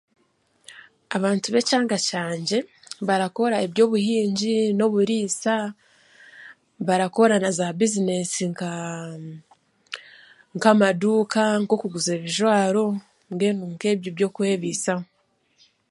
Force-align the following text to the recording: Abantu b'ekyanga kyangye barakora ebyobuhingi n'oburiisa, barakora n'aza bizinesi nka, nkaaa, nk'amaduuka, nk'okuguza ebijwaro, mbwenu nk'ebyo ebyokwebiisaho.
Abantu 1.17 1.47
b'ekyanga 1.53 1.97
kyangye 2.07 2.57
barakora 3.07 3.55
ebyobuhingi 3.65 4.55
n'oburiisa, 4.77 5.55
barakora 6.87 7.35
n'aza 7.39 7.67
bizinesi 7.79 8.41
nka, 8.51 8.71
nkaaa, 8.75 9.13
nk'amaduuka, 10.55 11.41
nk'okuguza 11.61 12.11
ebijwaro, 12.17 12.85
mbwenu 13.31 13.63
nk'ebyo 13.73 14.07
ebyokwebiisaho. 14.11 15.05